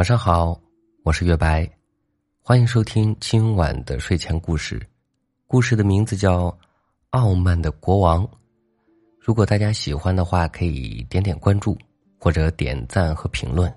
[0.00, 0.58] 晚上好，
[1.02, 1.70] 我是月白，
[2.42, 4.80] 欢迎收听今晚的睡前故事。
[5.46, 6.46] 故事的名字叫
[7.10, 8.26] 《傲慢的国王》。
[9.18, 11.76] 如果大家喜欢的话，可以点点关注
[12.18, 13.70] 或者点赞和评论。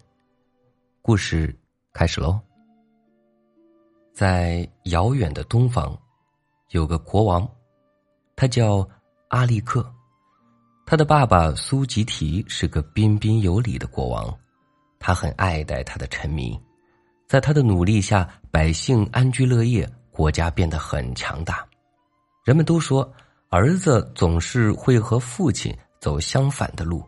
[1.02, 1.54] 故事
[1.92, 2.40] 开始喽。
[4.14, 5.94] 在遥远的东方，
[6.70, 7.46] 有个国王，
[8.38, 8.88] 他叫
[9.28, 9.86] 阿利克。
[10.86, 14.34] 他的爸爸苏吉提是个彬彬有礼的国王。
[15.06, 16.58] 他很爱戴他的臣民，
[17.28, 21.68] 在他的努力下，百姓安居乐业，国家变得很强大。
[22.46, 23.12] 人们都说，
[23.50, 27.04] 儿子总是会和父亲走相反的路。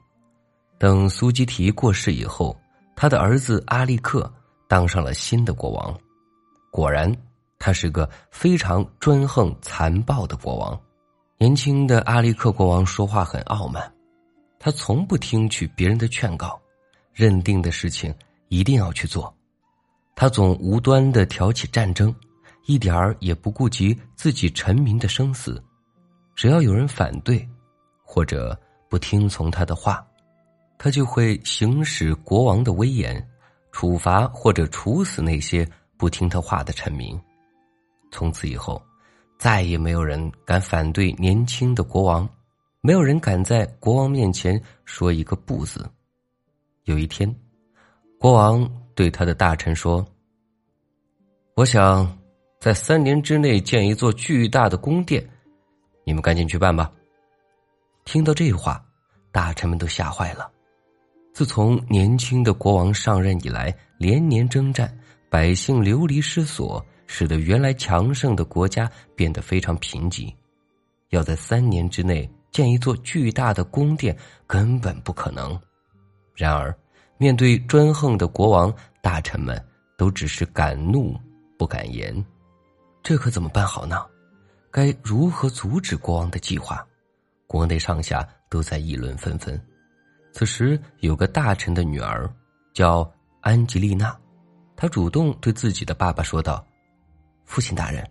[0.78, 2.54] 等苏基提过世以后，
[2.98, 4.30] 他的儿子阿利克
[4.68, 5.98] 当上了新的国王。
[6.72, 7.10] 果然，
[7.58, 10.78] 他是个非常专横残暴的国王。
[11.38, 13.90] 年轻的阿利克国王说话很傲慢，
[14.60, 16.60] 他从不听取别人的劝告。
[17.16, 18.14] 认定的事情
[18.50, 19.34] 一定要去做，
[20.16, 22.14] 他总无端的挑起战争，
[22.66, 25.64] 一点儿也不顾及自己臣民的生死。
[26.36, 27.48] 只要有人反对，
[28.04, 30.06] 或者不听从他的话，
[30.78, 33.26] 他就会行使国王的威严，
[33.72, 37.18] 处罚或者处死那些不听他话的臣民。
[38.12, 38.82] 从此以后，
[39.40, 42.28] 再也没有人敢反对年轻的国王，
[42.82, 45.90] 没有人敢在国王面前说一个不字。
[46.86, 47.36] 有一天，
[48.20, 50.06] 国王对他的大臣说
[51.58, 52.16] ：“我想
[52.60, 55.28] 在三年之内建一座巨大的宫殿，
[56.04, 56.92] 你们赶紧去办吧。”
[58.06, 58.86] 听到这话，
[59.32, 60.48] 大臣们都吓坏了。
[61.34, 64.96] 自从年轻的国王上任以来，连年征战，
[65.28, 70.32] 百姓流离失所，使得原来强盛的国家变得非常贫瘠。
[71.10, 75.60] 要在三年之内建一座巨大的宫殿，根本不可能。
[76.36, 76.76] 然而，
[77.18, 79.64] 面对专横的国王，大臣们
[79.98, 81.18] 都只是敢怒
[81.58, 82.14] 不敢言。
[83.02, 84.06] 这可怎么办好呢？
[84.70, 86.86] 该如何阻止国王的计划？
[87.48, 89.60] 国内上下都在议论纷纷。
[90.34, 92.30] 此时，有个大臣的女儿
[92.74, 93.10] 叫
[93.40, 94.14] 安吉丽娜，
[94.76, 96.66] 她主动对自己的爸爸说道
[97.46, 98.06] ：“父亲大人，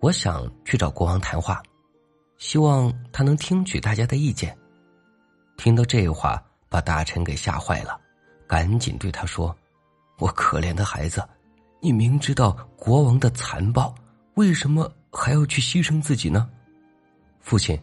[0.00, 1.60] 我想去找国王谈话，
[2.38, 4.56] 希望他能听取大家的意见。”
[5.58, 6.42] 听到这话。
[6.70, 8.00] 把大臣给吓坏了，
[8.46, 9.54] 赶紧对他说
[10.18, 11.22] ：“我可怜的孩子，
[11.80, 13.92] 你明知道国王的残暴，
[14.34, 16.48] 为什么还要去牺牲自己呢？”
[17.40, 17.76] 父亲，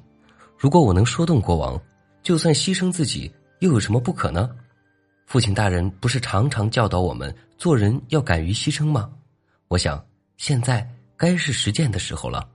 [0.58, 1.80] 如果我能说动国王，
[2.24, 4.50] 就算牺牲自己，又有什么不可呢？
[5.26, 9.12] 父亲大人不是常常教导我们做人要敢于牺牲吗？
[9.68, 10.02] 我想
[10.38, 12.50] 现在该是实践的时候了。”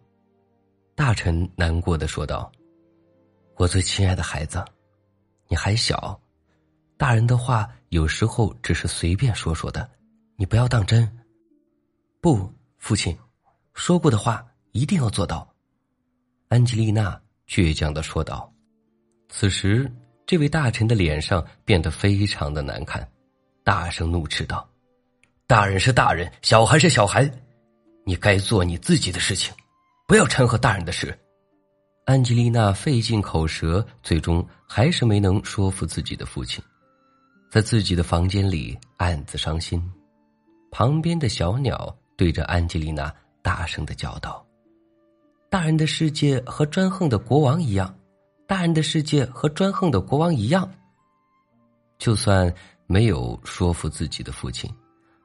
[0.97, 2.51] 大臣难过的说道
[3.57, 4.65] ：“我最亲爱的孩子。”
[5.49, 6.19] 你还小，
[7.03, 9.91] 大人的话有时候只是随便说说的，
[10.37, 11.19] 你不要当真。
[12.21, 12.49] 不，
[12.79, 13.19] 父亲，
[13.75, 15.53] 说过的话一定要做到。
[16.47, 18.49] 安吉丽娜倔强的说道。
[19.29, 19.93] 此时，
[20.27, 23.05] 这位大臣的脸上变得非常的难看，
[23.65, 24.71] 大声怒斥道
[25.49, 27.29] ：“大人是大人，小孩是小孩，
[28.07, 29.53] 你该做你自己的事情，
[30.07, 31.19] 不要掺和大人的事。”
[32.07, 36.63] 安吉丽娜费尽口舌，最终还是没能说服自己的父亲，
[37.53, 39.79] 在自己的房间里暗自伤心。
[40.71, 44.43] 旁边的小鸟对着安吉丽娜大声的叫道
[45.53, 47.95] ：“大人的世界和专横的国王一样，
[48.47, 50.67] 大人的世界和专横的国王一样。”
[52.01, 52.51] 就算
[52.87, 54.75] 没有说服自己的父亲，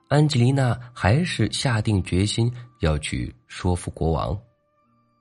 [0.09, 4.37] 安吉丽娜还是下定决心要去说服国王。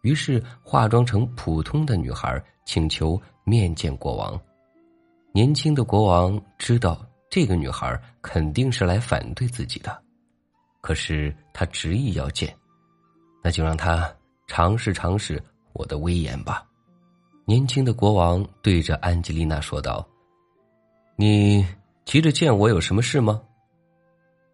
[0.03, 4.37] 于是化妆成普通的女孩，请求面见国王。
[5.37, 10.03] 年轻的国王知道这个女孩肯定是来反对自己的，
[10.81, 12.57] 可是他执意要见，
[13.45, 14.11] 那就让他
[14.47, 15.39] 尝试尝试
[15.75, 16.67] 我的威严吧。
[17.45, 20.09] 年轻的国王对着安吉丽娜说道
[21.17, 21.63] ：“你
[22.07, 23.39] 急着见我有什么事吗？”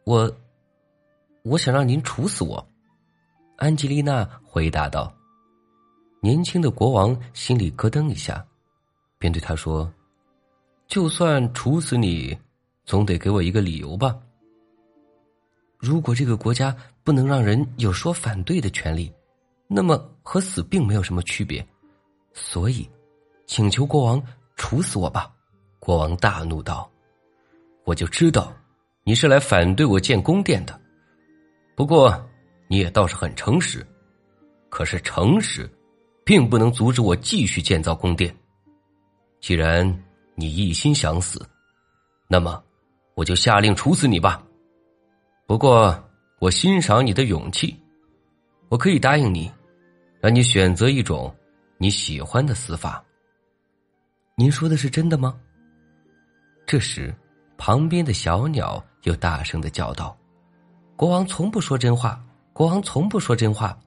[0.03, 0.29] 我，
[1.45, 2.69] 我想让您处死我。”
[3.57, 5.15] 安吉丽娜回答道。
[6.21, 8.45] 年轻的国王心里咯噔一下，
[9.17, 9.89] 便对他说
[10.93, 12.37] ：“就算处死你，
[12.85, 14.15] 总得给我一个理由吧。
[15.79, 19.11] 如果这个国家不能让人有说反对的权利，
[19.69, 21.67] 那么和死并没有什么区别。
[22.35, 22.87] 所以，
[23.47, 24.23] 请求国王
[24.57, 25.33] 处死我吧。”
[25.81, 26.93] 国王大怒道
[27.85, 28.53] ：“我就知道
[29.03, 30.79] 你是来反对我建宫殿的。
[31.75, 32.23] 不过，
[32.69, 33.83] 你也倒是很诚实。
[34.69, 35.67] 可是诚实。”
[36.23, 38.33] 并不能阻止我继续建造宫殿。
[39.41, 40.05] 既然
[40.43, 41.41] 你一心想死，
[42.27, 42.61] 那么
[43.15, 44.43] 我就下令处死你吧。
[45.47, 45.97] 不过
[46.41, 47.81] 我欣赏你的勇气，
[48.69, 49.49] 我可以答应你，
[50.21, 51.33] 让你选择一种
[51.79, 53.05] 你喜欢的死法。
[54.35, 55.39] 您说的是真的吗？
[56.67, 57.15] 这时，
[57.57, 60.19] 旁边的小鸟又大声的叫道
[60.97, 62.21] ：“国王从不说真话，
[62.53, 63.79] 国王从不说真话。”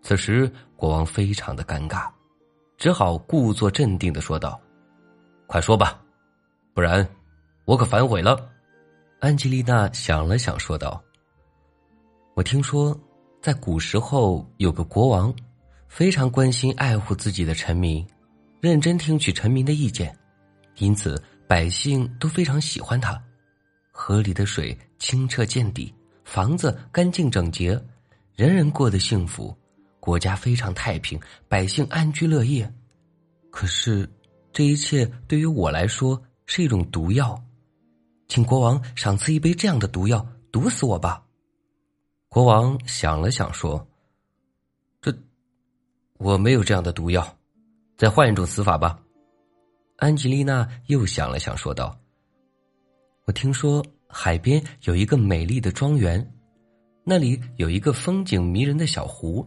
[0.00, 2.08] 此时，国王非常的尴尬，
[2.78, 4.58] 只好故作镇定的说道
[5.46, 6.00] ：“快说吧，
[6.74, 7.06] 不然
[7.64, 8.50] 我可反悔了。”
[9.20, 11.02] 安吉丽娜想了想，说道
[12.34, 12.98] ：“我听说，
[13.40, 15.34] 在古时候有个国王，
[15.88, 18.06] 非常关心爱护自己的臣民，
[18.60, 20.14] 认真听取臣民的意见，
[20.76, 23.20] 因此百姓都非常喜欢他。
[23.90, 25.94] 河里的水清澈见底，
[26.24, 27.80] 房子干净整洁，
[28.34, 29.56] 人人过得幸福，
[29.98, 31.18] 国家非常太平，
[31.48, 32.70] 百姓安居乐业。
[33.50, 34.06] 可是，
[34.56, 37.38] 这一切对于我来说是一种毒药。”
[38.26, 41.22] 请国王赏赐一杯这样的毒药，毒死我吧。
[42.30, 43.86] 国王想了想，说
[45.02, 45.14] ：“这
[46.16, 47.36] 我没有这样的毒药，
[47.98, 48.98] 再换一种死法吧。”
[50.00, 52.00] 安吉丽娜又想了想，说道
[53.28, 56.34] ：“我听说海边有一个美丽的庄园，
[57.04, 59.46] 那里有一个风景迷人的小湖，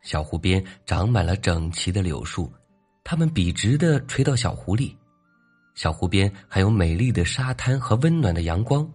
[0.00, 2.50] 小湖边长满了整齐的柳树，
[3.02, 4.96] 它们笔直的垂到小湖里。”
[5.74, 8.86] 小湖边还有美丽的沙滩和温暖的阳光，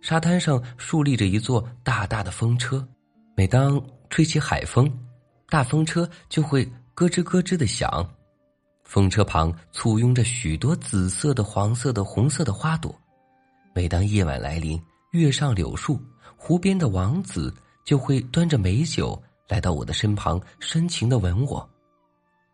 [0.00, 2.86] 沙滩上竖立着一座大大的风车，
[3.36, 4.90] 每当吹起海风，
[5.48, 6.64] 大风车就会
[6.94, 8.08] 咯吱咯吱的响。
[8.84, 12.94] 风车旁簇拥着许多紫色的、黄色的、红色的花朵。
[13.74, 14.80] 每当夜晚来临，
[15.10, 16.00] 月上柳树，
[16.36, 17.52] 湖边的王子
[17.84, 21.68] 就会端着美酒来到我的身旁，深情的吻我。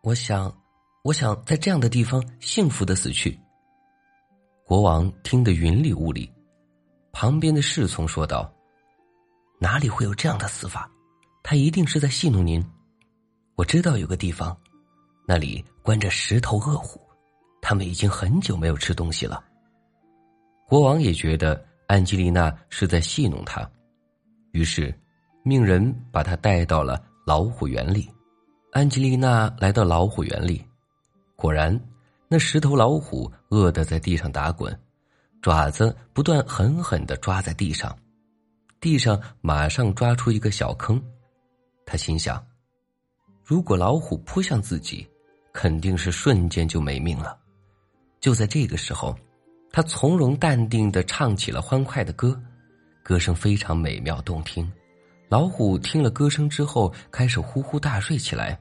[0.01, 0.51] 我想，
[1.03, 3.37] 我想在这样的地方幸福的死去。
[4.65, 6.31] 国王听得云里雾里，
[7.11, 8.53] 旁边的侍从说道
[9.59, 10.89] ：“哪里会有这样的死法？
[11.41, 12.63] 他一定是在戏弄您。
[13.55, 14.55] 我知道有个地方，
[15.27, 17.01] 那里关着十头恶虎，
[17.63, 19.43] 他们已经很久没有吃东西了。”
[20.69, 23.67] 国王也觉得安吉丽娜是在戏弄他，
[24.51, 24.93] 于是
[25.43, 28.07] 命人把他带到了老虎园里。
[28.71, 30.63] 安吉丽娜来到老虎园里，
[31.41, 31.77] 果然。
[32.27, 34.79] 那十头老虎饿得在地上打滚，
[35.41, 37.97] 爪子不断狠狠的抓在地上，
[38.79, 41.01] 地上马上抓出一个小坑。
[41.83, 42.41] 他心想：
[43.43, 45.05] 如果老虎扑向自己，
[45.51, 47.37] 肯定是瞬间就没命了。
[48.21, 49.13] 就在这个时候，
[49.71, 52.39] 他从容淡定的唱起了欢快的歌，
[53.03, 54.71] 歌声非常美妙动听。
[55.27, 58.57] 老虎听了歌声之后，开始呼呼大睡起来。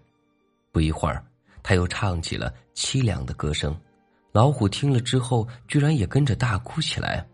[0.72, 1.24] 不一会儿。
[1.62, 3.76] 他又唱起了凄凉的歌声，
[4.32, 7.26] 老虎听了之后，居然也跟着大哭起来。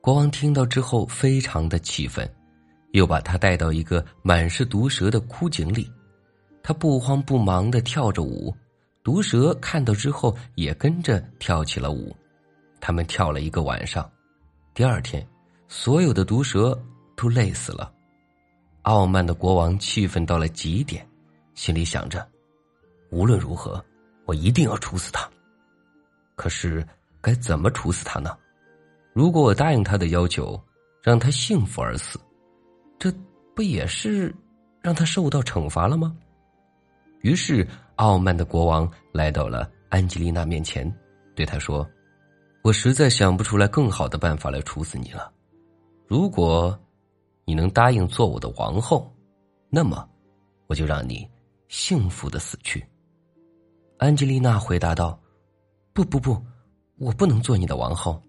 [0.00, 2.28] 国王听到之后，非常的气愤，
[2.92, 5.90] 又把他带到一个满是毒蛇的枯井里。
[6.62, 8.54] 他不慌不忙的跳着舞，
[9.02, 12.14] 毒蛇看到之后也跟着跳起了舞。
[12.80, 14.10] 他们跳了一个晚上，
[14.74, 15.26] 第二天，
[15.68, 16.78] 所有的毒蛇
[17.16, 17.92] 都累死了。
[18.82, 21.06] 傲慢的国王气愤到了极点，
[21.54, 22.26] 心里想着。
[23.14, 23.82] 无论如何，
[24.24, 25.30] 我一定要处死他。
[26.34, 26.84] 可是，
[27.20, 28.36] 该怎么处死他呢？
[29.12, 30.60] 如果我答应他的要求，
[31.00, 32.18] 让他幸福而死，
[32.98, 33.14] 这
[33.54, 34.34] 不也是
[34.80, 36.16] 让他受到惩罚了吗？
[37.20, 40.92] 于是，傲慢的国王来到了安吉丽娜面前，
[41.36, 41.88] 对他说
[42.62, 45.30] ：“我实在想不出来更好的办法来处死你了。
[46.08, 46.76] 如果
[47.44, 49.08] 你能答应做我的王后，
[49.70, 50.04] 那么
[50.66, 51.30] 我就让你
[51.68, 52.84] 幸福的死去。”
[53.98, 55.18] 安吉丽娜回答道
[55.94, 56.40] ：“不不不，
[56.98, 58.20] 我不能做你的王后。”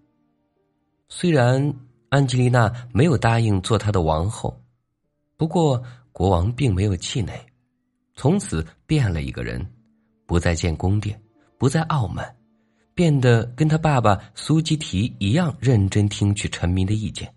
[1.08, 1.74] 虽然
[2.08, 4.58] 安吉丽娜没有答应做他的王后，
[5.36, 5.82] 不过
[6.12, 7.32] 国王并没有气馁，
[8.14, 9.64] 从此变了一个人，
[10.24, 11.20] 不再建宫殿，
[11.58, 12.34] 不再傲慢，
[12.94, 17.32] 变得跟他爸爸苏基提一样认真听取臣民的意见。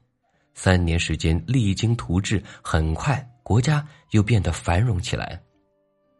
[0.53, 5.41] 三年时间励精图治，很快国家又变得繁荣起来，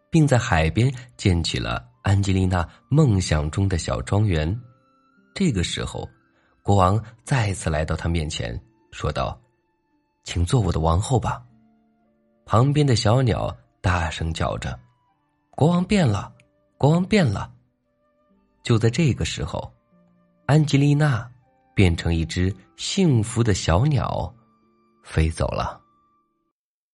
[0.09, 1.88] 并在海边建起了。
[2.09, 4.59] 安吉丽娜梦想中的小庄园，
[5.35, 6.09] 这个时候，
[6.63, 8.59] 国王再次来到她面前，
[8.91, 9.39] 说道
[10.25, 11.39] ：“请做我的王后吧。”
[12.47, 14.75] 旁边的小鸟大声叫着
[15.55, 16.33] ：“国王变了，
[16.79, 17.53] 国王变了。”
[18.65, 19.71] 就在这个时候，
[20.47, 21.29] 安吉丽娜
[21.75, 24.33] 变成一只幸福的小鸟，
[25.03, 25.79] 飞走了。